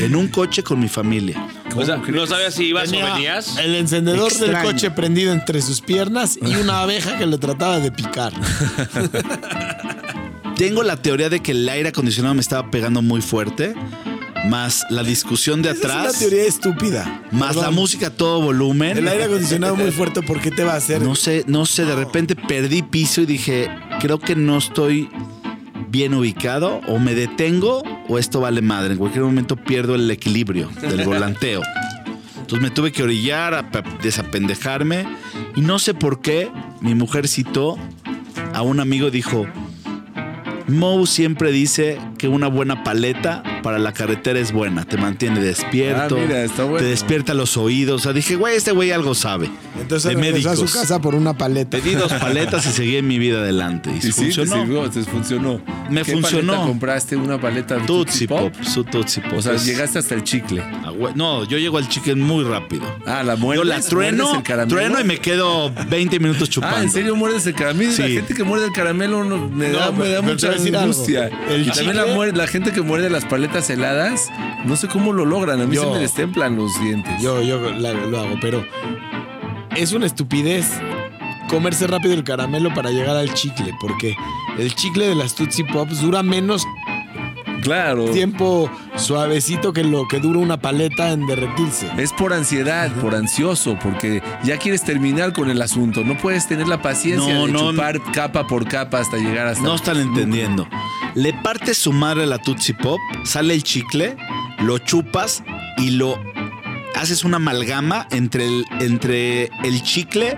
[0.00, 1.44] En un coche con mi familia.
[1.74, 3.56] O sea, no sabías si ibas o venías.
[3.58, 7.90] el encendedor del coche prendido entre sus piernas y una abeja que le trataba de
[7.92, 8.32] picar.
[10.56, 13.74] Tengo la teoría de que el aire acondicionado me estaba pegando muy fuerte,
[14.48, 17.22] más la discusión de Esa es atrás, una teoría estúpida.
[17.32, 18.98] más la música a todo volumen.
[18.98, 21.00] El aire acondicionado muy fuerte, ¿por qué te va a hacer?
[21.02, 23.68] No sé, no sé, de repente perdí piso y dije,
[24.00, 25.08] creo que no estoy
[25.88, 28.92] bien ubicado, o me detengo o esto vale madre.
[28.92, 31.62] En cualquier momento pierdo el equilibrio del volanteo.
[32.40, 35.06] Entonces me tuve que orillar, a pe- desapendejarme
[35.56, 37.78] y no sé por qué mi mujer citó
[38.54, 39.46] a un amigo, dijo,
[40.72, 44.84] Moe siempre dice que una buena paleta para la carretera es buena.
[44.84, 46.16] Te mantiene despierto.
[46.16, 46.78] Ah, mira, está bueno.
[46.78, 48.00] Te despierta los oídos.
[48.00, 49.50] O sea, dije, güey, este güey algo sabe.
[49.80, 50.70] Entonces de regresó a médicos.
[50.70, 51.78] su casa por una paleta.
[51.78, 53.90] Pedí dos paletas y seguí en mi vida adelante.
[53.90, 54.54] Y, Y sí, te funcionó.
[54.54, 55.60] sirvió, te funcionó.
[55.90, 56.52] Me ¿Qué funcionó.
[56.52, 58.54] paleta compraste una paleta de Tootsie Pop.
[58.62, 59.38] Su Tootsie Pop.
[59.38, 60.62] O sea, Es- llegaste hasta el chicle.
[60.84, 62.84] Ah, güey, No, yo llego al chicken muy rápido.
[63.04, 63.66] Ah, la Yo muerdes.
[63.66, 66.76] la trueno, el trueno y me quedo 20 minutos chupando.
[66.76, 67.90] Ah, ¿en serio muerdes el caramelo?
[67.90, 68.14] La Sí.
[68.14, 71.28] gente que muerde el caramelo no- me No, da, me mucha angustia.
[71.50, 74.30] El y también la, la gente que muerde las paletas heladas,
[74.64, 75.60] no sé cómo lo logran.
[75.60, 77.20] A mí Yo- se me destemplan los dientes.
[77.20, 78.64] Yo, yo la- lo hago, pero
[79.76, 80.68] es una estupidez
[81.48, 84.16] comerse rápido el caramelo para llegar al chicle, porque
[84.58, 86.64] el chicle de las Tootsie Pops dura menos
[87.62, 88.06] claro.
[88.06, 91.90] tiempo suavecito que lo que dura una paleta en derretirse.
[91.98, 96.02] Es por ansiedad, por ansioso, porque ya quieres terminar con el asunto.
[96.04, 97.70] No puedes tener la paciencia No, de no.
[97.70, 99.62] chupar capa por capa hasta llegar hasta.
[99.62, 100.66] No están entendiendo.
[101.14, 104.16] Le partes su madre a la Tootsie Pop, sale el chicle,
[104.60, 105.42] lo chupas
[105.76, 106.18] y lo
[106.94, 110.36] haces una amalgama entre el, entre el chicle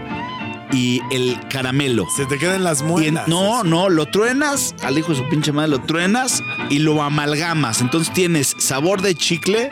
[0.73, 2.07] y el caramelo.
[2.17, 3.29] Se te quedan las en- muelas.
[3.29, 7.81] no, no, lo truenas, al hijo de su pinche madre, lo truenas y lo amalgamas.
[7.81, 9.71] Entonces tienes sabor de chicle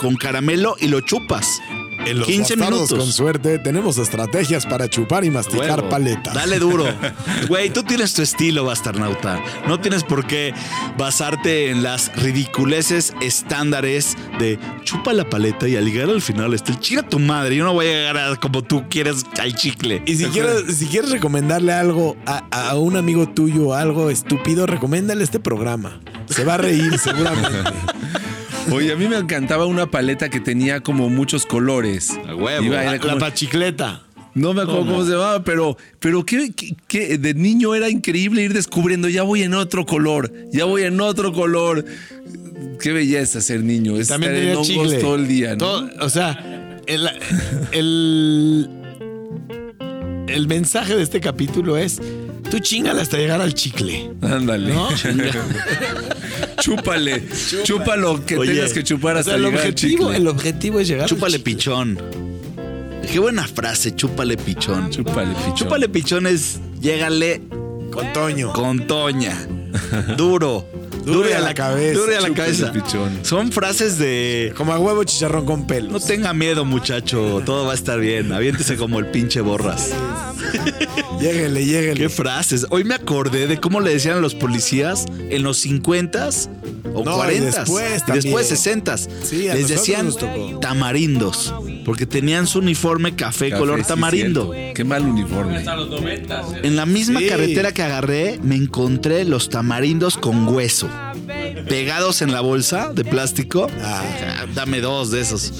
[0.00, 1.60] con caramelo y lo chupas.
[2.06, 2.98] En los 15 bastardos, minutos.
[2.98, 5.88] con suerte, tenemos estrategias para chupar y masticar Huevo.
[5.90, 6.34] paletas.
[6.34, 6.86] Dale duro.
[7.48, 9.42] Güey, tú tienes tu estilo, bastarnauta.
[9.68, 10.52] No tienes por qué
[10.96, 16.72] basarte en las ridiculeces estándares de chupa la paleta y al llegar al final está
[16.72, 17.56] el chinga tu madre.
[17.56, 20.02] Yo no voy a llegar a como tú quieres al chicle.
[20.06, 25.22] Y si quieres, si quieres recomendarle algo a, a un amigo tuyo, algo estúpido, recomiéndale
[25.24, 26.00] este programa.
[26.28, 27.48] Se va a reír seguramente.
[28.72, 32.18] Oye, a mí me encantaba una paleta que tenía como muchos colores.
[32.28, 32.64] A huevo.
[32.64, 34.02] Iba, La, como- la pachicleta.
[34.34, 38.42] No me acuerdo cómo se llamaba, pero, pero qué, qué- qué- de niño era increíble
[38.42, 41.84] ir descubriendo, ya voy en otro color, ya voy en otro color.
[42.78, 45.00] Qué belleza ser niño, es También estar en tenía hongos chicle.
[45.02, 45.50] todo el día.
[45.52, 45.56] ¿no?
[45.56, 47.08] Todo- o sea, el,
[47.72, 48.68] el,
[50.28, 51.98] el mensaje de este capítulo es:
[52.50, 54.10] tú chingale hasta llegar al chicle.
[54.20, 54.70] Ándale.
[54.74, 54.88] ¿No?
[56.60, 57.22] Chúpale,
[57.64, 60.88] chúpalo que Oye, tengas que chupar O hasta sea, el llegar objetivo, el objetivo es
[60.88, 61.98] llegar al Chúpale pichón.
[63.10, 64.90] Qué buena frase, chúpale pichón.
[64.90, 65.54] Chúpale, pichón.
[65.54, 67.40] Chúpale pichón es llégale
[67.90, 68.52] Con Toño.
[68.52, 69.36] con toña.
[70.16, 70.66] Duro.
[71.06, 71.98] Duro y a la cabeza.
[71.98, 72.72] Duro y a la cabeza.
[72.72, 73.20] pichón.
[73.22, 75.90] Son frases de Como a huevo chicharrón con pelos.
[75.92, 77.42] No tenga miedo, muchacho.
[77.46, 78.32] Todo va a estar bien.
[78.32, 79.90] Aviéntese como el pinche borras.
[81.20, 81.94] Lléguele, lléguele.
[82.00, 82.66] Qué frases.
[82.70, 86.48] Hoy me acordé de cómo le decían a los policías en los 50s
[86.94, 87.40] o No, y 40s.
[87.40, 88.22] después y también.
[88.22, 89.08] después 60s.
[89.22, 90.58] Sí, a Les decían nos tocó.
[90.60, 91.54] tamarindos.
[91.84, 94.52] Porque tenían su uniforme café, Café, color tamarindo.
[94.74, 95.64] Qué mal uniforme.
[96.62, 97.26] En la misma Sí.
[97.28, 100.88] carretera que agarré, me encontré los tamarindos con hueso.
[101.68, 103.66] Pegados en la bolsa de plástico.
[103.82, 104.02] Ah,
[104.54, 105.52] dame dos de esos.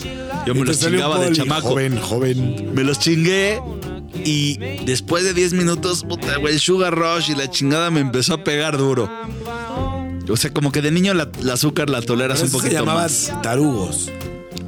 [0.46, 1.68] Yo me los chingaba de chamaco.
[1.70, 2.74] Joven, joven.
[2.74, 3.60] Me los chingué
[4.24, 8.34] y después de 10 minutos, puta, güey, el Sugar Rush y la chingada me empezó
[8.34, 9.10] a pegar duro.
[10.28, 12.80] O sea, como que de niño la, la azúcar la toleras un Eso se poquito
[12.80, 13.32] llamaba más.
[13.42, 14.10] tarugos.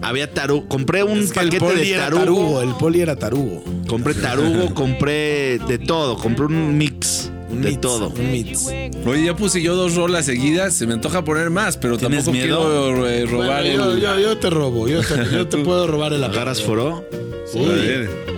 [0.03, 0.69] Había tarugo.
[0.69, 2.63] Compré un Es que paquete poli de tarugo.
[2.63, 3.65] El poli era tarugo.
[3.89, 6.17] Compré tarugo, compré de todo.
[6.17, 8.09] Compré un mix Un de mix, todo.
[8.11, 8.67] Un mix.
[9.07, 12.33] Oye, ya puse yo dos rolas seguidas, se me antoja poner más, pero ¿Tienes tampoco
[12.45, 12.59] miedo?
[12.93, 14.01] quiero eh, robar Bueno, el...
[14.01, 14.87] yo- yo te robo.
[14.89, 17.05] Yo te, yo te puedo robar el ¿Agarras foro?
[17.51, 17.65] Sí.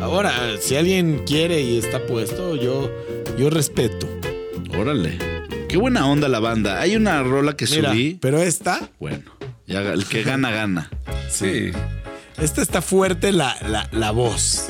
[0.01, 2.91] Ahora, si alguien quiere y está puesto, yo,
[3.39, 4.09] yo respeto.
[4.79, 5.19] Órale.
[5.69, 6.81] Qué buena onda la banda.
[6.81, 8.19] Hay una rola que Mira, subí.
[8.21, 9.25] pero esta, Bueno,
[9.67, 10.91] ya el que gana, gana.
[11.29, 11.71] Sí.
[12.39, 14.67] esta está fuerte la, la, la voz.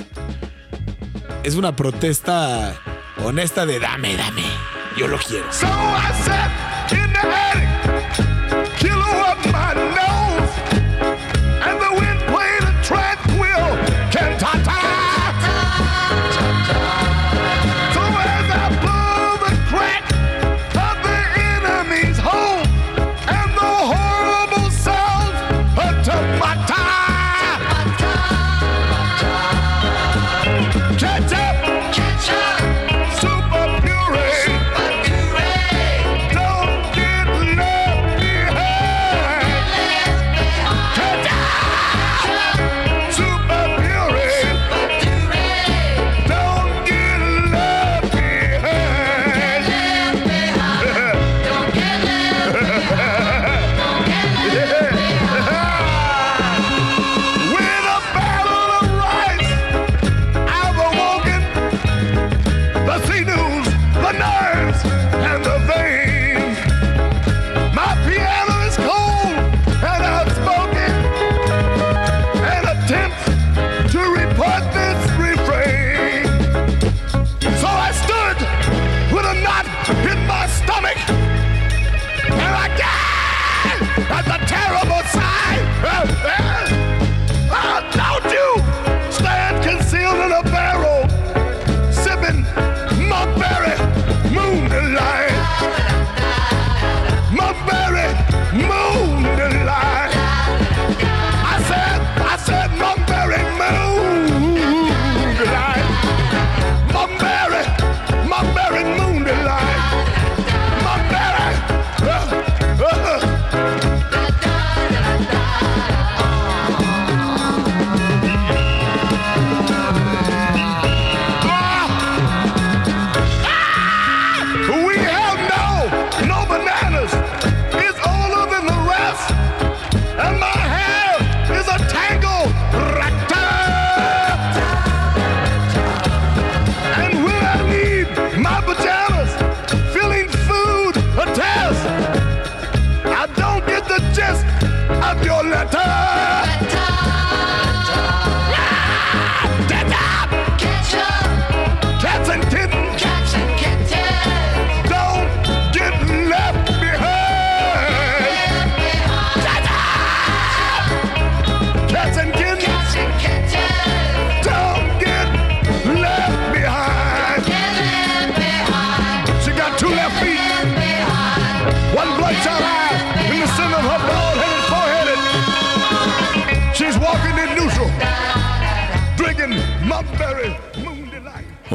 [1.42, 2.78] Es una protesta
[3.24, 4.44] honesta de dame, dame.
[4.96, 5.46] Yo lo quiero.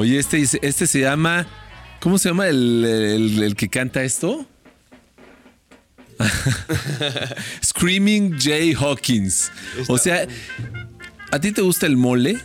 [0.05, 1.47] Oye, este, este se llama.
[1.99, 4.45] ¿Cómo se llama el, el- el que canta esto?
[7.63, 9.51] Screaming Jay Hawkins.
[9.87, 10.27] O sea,
[11.31, 12.37] ¿a ti te gusta el mole?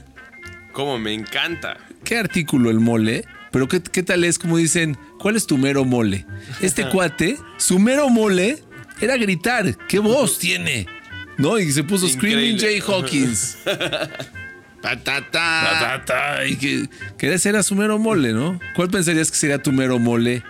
[0.72, 1.76] Como me encanta.
[2.02, 3.26] ¿Qué artículo el mole?
[3.52, 4.96] Pero ¿qué, qué tal es como dicen?
[5.18, 6.24] ¿Cuál es tu mero mole?
[6.62, 8.64] Este cuate, su mero mole
[9.02, 9.76] era gritar.
[9.86, 10.86] ¿Qué voz tiene?
[11.36, 11.58] ¿No?
[11.58, 12.80] Y se puso Screaming Jay.
[12.80, 13.58] Hawkins.
[14.82, 15.70] Patata.
[15.70, 16.46] Patata.
[16.46, 18.58] Y que, que ese era su mero mole, ¿no?
[18.74, 20.42] ¿Cuál pensarías que sería tu mero mole?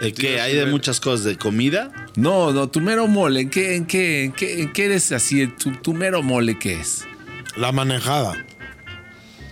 [0.00, 0.40] ¿De qué?
[0.40, 1.24] ¿Hay de muchas cosas?
[1.24, 1.90] ¿De comida?
[2.16, 3.40] No, no, tu mero mole.
[3.42, 5.46] ¿En qué, en qué, en qué, en qué eres así?
[5.46, 7.06] ¿Tu, tu mero mole qué es?
[7.56, 8.34] La manejada.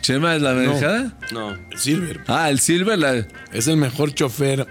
[0.00, 1.16] ¿Chema es la manejada?
[1.30, 1.56] No.
[1.76, 2.24] Silver.
[2.26, 2.98] Ah, el Silver.
[2.98, 3.26] La...
[3.52, 4.66] Es el mejor chofer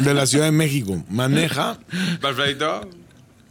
[0.00, 1.02] de la Ciudad de México.
[1.08, 1.78] Maneja
[2.20, 2.88] Perfecto.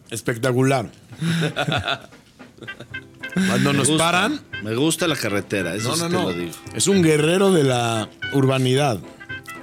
[0.10, 0.90] espectacular.
[3.36, 4.04] Cuando Me nos gusta.
[4.04, 6.24] paran, Me gusta la carretera, eso no, sí no, te no.
[6.24, 6.52] lo digo.
[6.74, 9.00] Es un guerrero de la urbanidad.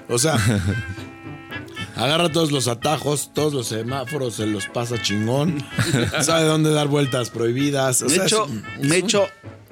[0.09, 0.37] O sea,
[1.97, 5.65] agarra todos los atajos, todos los semáforos, se los pasa chingón.
[6.23, 8.03] Sabe dónde dar vueltas prohibidas.
[8.03, 8.47] O Me sea, echo,
[8.81, 9.03] es- me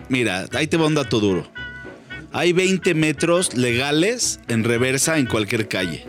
[0.09, 1.47] mira, ahí te va un dato duro.
[2.33, 6.07] Hay 20 metros legales en reversa en cualquier calle.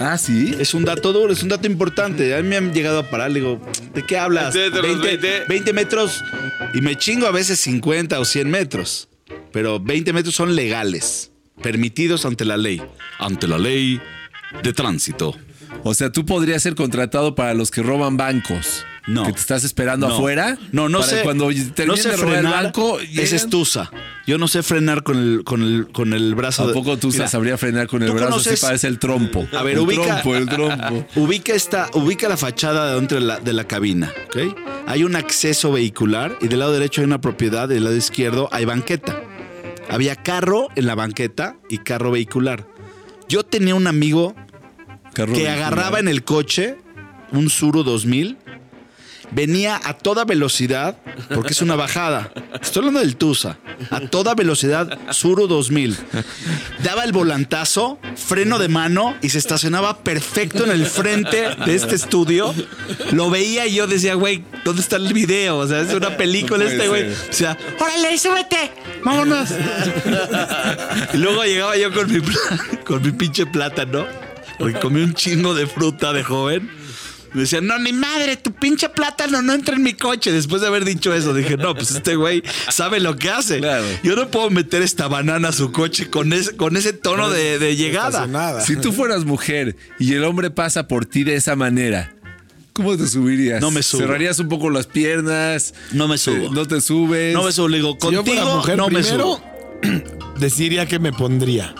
[0.00, 0.54] Ah, sí.
[0.58, 2.34] Es un dato duro, es un dato importante.
[2.34, 3.60] A mí me han llegado a parar, le digo,
[3.94, 4.54] ¿de qué hablas?
[4.54, 5.44] Sí, de los 20, 20.
[5.48, 6.22] 20 metros
[6.74, 9.08] y me chingo a veces 50 o 100 metros.
[9.52, 11.32] Pero 20 metros son legales,
[11.62, 12.82] permitidos ante la ley.
[13.18, 14.00] Ante la ley
[14.62, 15.34] de tránsito.
[15.84, 18.84] O sea, tú podrías ser contratado para los que roban bancos.
[19.06, 19.24] No.
[19.24, 20.14] Que te estás esperando No.
[20.16, 20.58] afuera.
[20.70, 21.22] No, no para sé.
[21.22, 21.50] Cuando
[21.86, 22.64] no sé de robar el frenar.
[22.64, 23.00] banco.
[23.00, 23.34] es llegan.
[23.36, 23.90] estusa.
[24.26, 26.66] Yo no sé frenar con el, con el, con el brazo.
[26.66, 29.48] de- Tampoco tú Mira, sabría frenar con el ¿tú brazo, conoces- así parece el trompo.
[29.56, 30.02] A ver, el ubica.
[30.20, 31.06] trompo, el trompo.
[31.16, 34.54] Ubica esta, ubica la fachada de dentro de la, de la cabina, ¿ok?
[34.86, 38.50] Hay un acceso vehicular y del lado derecho hay una propiedad y del lado izquierdo
[38.52, 39.22] hay banqueta.
[39.88, 42.66] Había carro en la banqueta y carro vehicular.
[43.30, 44.34] Yo tenía un amigo
[45.18, 46.76] Carro que agarraba en el coche
[47.32, 48.36] un Suru 2000,
[49.32, 50.96] venía a toda velocidad,
[51.34, 52.32] porque es una bajada.
[52.62, 53.58] Estoy hablando del Tusa.
[53.90, 55.96] A toda velocidad, Suru 2000.
[56.84, 61.96] Daba el volantazo, freno de mano y se estacionaba perfecto en el frente de este
[61.96, 62.54] estudio.
[63.10, 65.58] Lo veía y yo decía, güey, ¿dónde está el video?
[65.58, 67.10] O sea, es una película No este güey.
[67.10, 68.70] O sea, órale, súbete,
[69.04, 69.48] vámonos.
[71.12, 72.20] y luego llegaba yo con mi,
[72.84, 74.06] con mi pinche plátano,
[74.58, 76.70] porque comí un chingo de fruta de joven.
[77.34, 80.32] Me decían, no, ni madre, tu pinche plátano no entra en mi coche.
[80.32, 83.58] Después de haber dicho eso, dije, no, pues este güey sabe lo que hace.
[83.58, 83.84] Claro.
[84.02, 87.58] Yo no puedo meter esta banana a su coche con ese, con ese tono de,
[87.58, 88.08] de llegada.
[88.08, 88.60] estacionada.
[88.62, 92.14] Si tú fueras mujer y el hombre pasa por ti de esa manera,
[92.72, 93.60] ¿cómo te subirías?
[93.60, 94.00] No me subo.
[94.00, 95.74] Cerrarías un poco las piernas.
[95.92, 96.46] No me subo.
[96.46, 97.34] eh, No te subes.
[97.34, 99.44] No me subo, le digo, Si yo fuera contigo mujer no me primero, subo.
[100.38, 101.74] deciría que me pondría.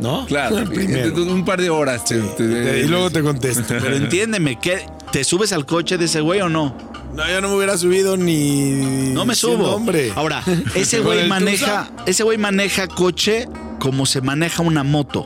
[0.00, 0.26] ¿No?
[0.26, 2.04] Claro, un par de horas.
[2.04, 3.62] te- te- y luego te contesto.
[3.68, 6.76] Pero entiéndeme, ¿qué, ¿te subes al coche de ese güey o no?
[7.14, 9.12] No, yo no me hubiera subido ni.
[9.12, 9.70] No me subo.
[9.70, 10.12] Hombre.
[10.16, 10.42] Ahora,
[10.74, 15.24] ese güey maneja, ese güey maneja coche como se maneja una moto.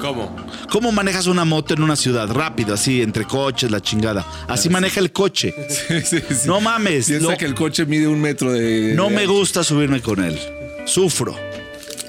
[0.00, 0.34] ¿Cómo?
[0.68, 2.28] ¿Cómo manejas una moto en una ciudad?
[2.28, 4.26] Rápido, así, entre coches, la chingada.
[4.48, 5.54] Así maneja el coche.
[5.68, 6.34] Sí, sí, sí.
[6.48, 7.06] No mames.
[7.06, 8.92] Piensa lo- que el coche mide un metro de.
[8.96, 10.36] no de me gusta subirme con él.
[10.84, 11.36] Sufro.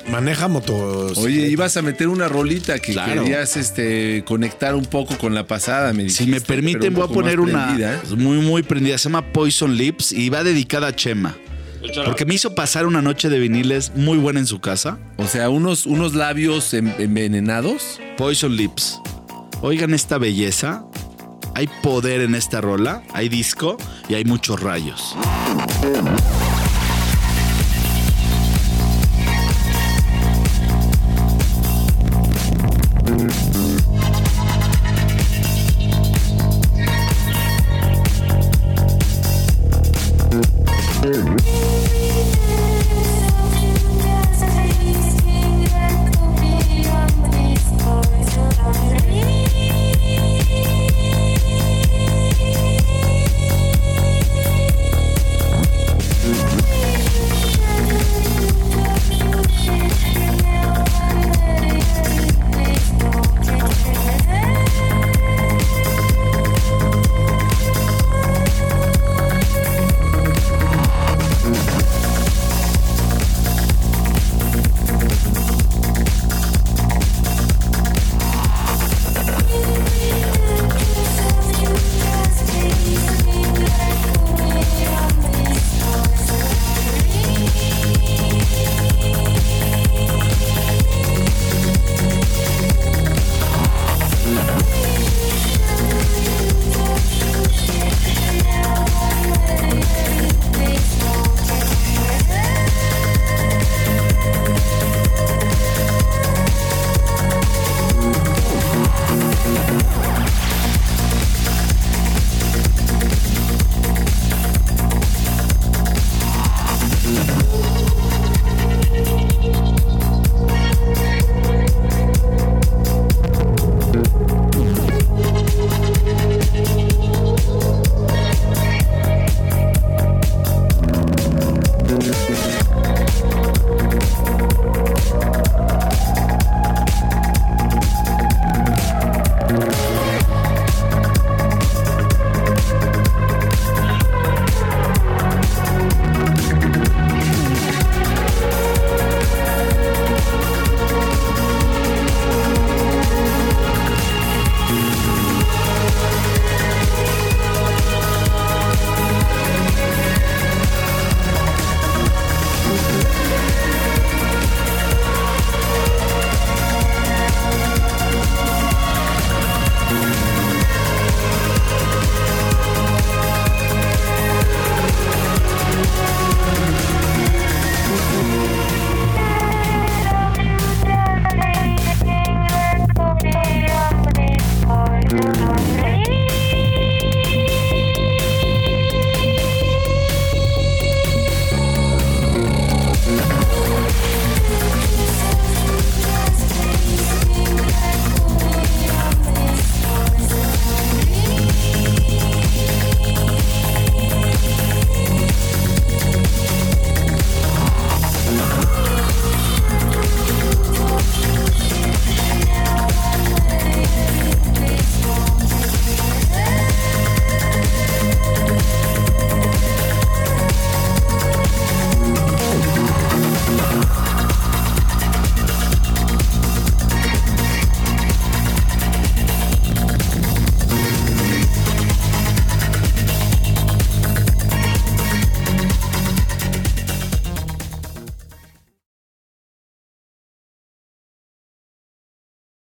[0.10, 1.18] Maneja motos.
[1.18, 3.24] Oye, ibas a meter una rolita que Claro.
[3.24, 7.39] querías este, conectar un poco con la pasada, me Si me permiten, voy a poner
[7.39, 8.01] una prendida.
[8.18, 8.97] muy, muy prendida.
[8.97, 11.36] Se llama Poison Lips y va dedicada a Chema.
[12.06, 14.99] Porque me hizo pasar una noche de viniles muy buena en su casa.
[15.18, 17.99] O sea, unos, unos labios en- envenenados.
[18.18, 18.99] Poison Lips.
[19.62, 20.86] Oigan esta belleza.
[21.56, 23.78] Hay poder en esta rola, hay disco
[24.10, 25.16] y hay muchos rayos.